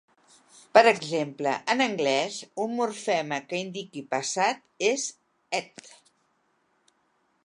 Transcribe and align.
Per 0.75 0.81
exemple, 0.91 1.51
en 1.73 1.83
anglès, 1.85 2.39
un 2.65 2.73
morfema 2.79 3.39
que 3.51 3.61
indiqui 3.65 4.03
passat 4.15 4.65
és 4.89 5.07
"-ed". 5.61 5.93